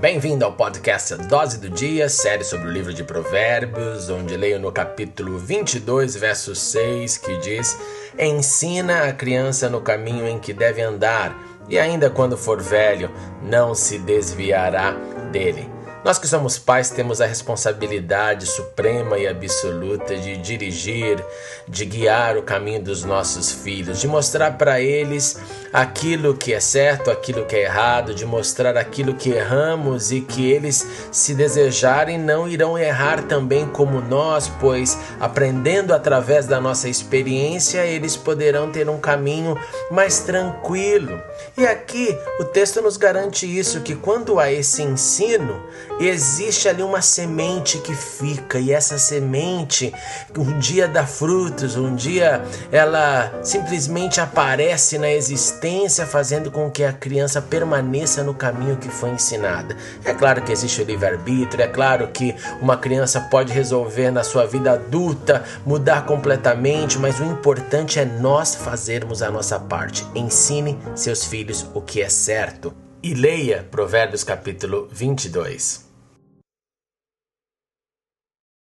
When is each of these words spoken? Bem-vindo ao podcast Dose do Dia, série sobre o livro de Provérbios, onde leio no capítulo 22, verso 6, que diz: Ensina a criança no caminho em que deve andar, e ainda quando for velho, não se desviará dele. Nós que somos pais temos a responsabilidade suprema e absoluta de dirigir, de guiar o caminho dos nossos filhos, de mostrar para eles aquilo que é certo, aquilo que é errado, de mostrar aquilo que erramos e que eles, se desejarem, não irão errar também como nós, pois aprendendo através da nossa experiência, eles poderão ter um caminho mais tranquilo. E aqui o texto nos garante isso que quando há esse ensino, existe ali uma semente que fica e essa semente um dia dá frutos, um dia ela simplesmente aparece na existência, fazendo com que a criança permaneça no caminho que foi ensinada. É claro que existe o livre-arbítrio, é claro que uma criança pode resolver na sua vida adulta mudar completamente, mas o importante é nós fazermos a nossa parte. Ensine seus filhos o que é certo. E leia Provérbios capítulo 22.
Bem-vindo 0.00 0.44
ao 0.44 0.52
podcast 0.52 1.16
Dose 1.26 1.58
do 1.58 1.68
Dia, 1.68 2.08
série 2.08 2.44
sobre 2.44 2.68
o 2.68 2.70
livro 2.70 2.94
de 2.94 3.02
Provérbios, 3.02 4.08
onde 4.08 4.36
leio 4.36 4.60
no 4.60 4.70
capítulo 4.70 5.36
22, 5.36 6.14
verso 6.14 6.54
6, 6.54 7.18
que 7.18 7.36
diz: 7.38 7.76
Ensina 8.16 9.08
a 9.08 9.12
criança 9.12 9.68
no 9.68 9.80
caminho 9.80 10.28
em 10.28 10.38
que 10.38 10.52
deve 10.52 10.80
andar, 10.80 11.36
e 11.68 11.76
ainda 11.76 12.08
quando 12.08 12.36
for 12.36 12.62
velho, 12.62 13.10
não 13.42 13.74
se 13.74 13.98
desviará 13.98 14.92
dele. 15.32 15.68
Nós 16.04 16.16
que 16.16 16.28
somos 16.28 16.58
pais 16.58 16.90
temos 16.90 17.20
a 17.20 17.26
responsabilidade 17.26 18.46
suprema 18.46 19.18
e 19.18 19.26
absoluta 19.26 20.16
de 20.16 20.36
dirigir, 20.36 21.22
de 21.66 21.84
guiar 21.84 22.36
o 22.36 22.42
caminho 22.42 22.80
dos 22.80 23.04
nossos 23.04 23.50
filhos, 23.50 24.00
de 24.00 24.06
mostrar 24.06 24.52
para 24.52 24.80
eles 24.80 25.40
aquilo 25.72 26.36
que 26.36 26.54
é 26.54 26.60
certo, 26.60 27.10
aquilo 27.10 27.44
que 27.44 27.56
é 27.56 27.64
errado, 27.64 28.14
de 28.14 28.24
mostrar 28.24 28.76
aquilo 28.76 29.14
que 29.14 29.30
erramos 29.30 30.12
e 30.12 30.20
que 30.20 30.50
eles, 30.50 30.86
se 31.10 31.34
desejarem, 31.34 32.16
não 32.16 32.48
irão 32.48 32.78
errar 32.78 33.24
também 33.24 33.66
como 33.66 34.00
nós, 34.00 34.48
pois 34.60 34.96
aprendendo 35.18 35.92
através 35.92 36.46
da 36.46 36.60
nossa 36.60 36.88
experiência, 36.88 37.84
eles 37.84 38.16
poderão 38.16 38.70
ter 38.70 38.88
um 38.88 39.00
caminho 39.00 39.58
mais 39.90 40.20
tranquilo. 40.20 41.20
E 41.56 41.66
aqui 41.66 42.16
o 42.38 42.44
texto 42.44 42.80
nos 42.80 42.96
garante 42.96 43.46
isso 43.46 43.80
que 43.80 43.96
quando 43.96 44.38
há 44.38 44.50
esse 44.50 44.82
ensino, 44.82 45.60
existe 46.06 46.68
ali 46.68 46.82
uma 46.82 47.02
semente 47.02 47.78
que 47.78 47.94
fica 47.94 48.58
e 48.58 48.72
essa 48.72 48.98
semente 48.98 49.92
um 50.36 50.58
dia 50.58 50.86
dá 50.86 51.06
frutos, 51.06 51.76
um 51.76 51.94
dia 51.94 52.42
ela 52.70 53.32
simplesmente 53.42 54.20
aparece 54.20 54.98
na 54.98 55.10
existência, 55.10 56.06
fazendo 56.06 56.50
com 56.50 56.70
que 56.70 56.84
a 56.84 56.92
criança 56.92 57.42
permaneça 57.42 58.22
no 58.22 58.34
caminho 58.34 58.76
que 58.76 58.88
foi 58.88 59.10
ensinada. 59.10 59.76
É 60.04 60.14
claro 60.14 60.42
que 60.42 60.52
existe 60.52 60.82
o 60.82 60.84
livre-arbítrio, 60.84 61.62
é 61.62 61.68
claro 61.68 62.08
que 62.08 62.34
uma 62.60 62.76
criança 62.76 63.20
pode 63.20 63.52
resolver 63.52 64.10
na 64.10 64.22
sua 64.22 64.46
vida 64.46 64.72
adulta 64.72 65.44
mudar 65.66 66.06
completamente, 66.06 66.98
mas 66.98 67.18
o 67.20 67.24
importante 67.24 67.98
é 67.98 68.04
nós 68.04 68.54
fazermos 68.54 69.22
a 69.22 69.30
nossa 69.30 69.58
parte. 69.58 70.06
Ensine 70.14 70.78
seus 70.94 71.24
filhos 71.24 71.66
o 71.74 71.80
que 71.80 72.00
é 72.02 72.08
certo. 72.08 72.72
E 73.02 73.14
leia 73.14 73.66
Provérbios 73.70 74.24
capítulo 74.24 74.88
22. 74.90 75.87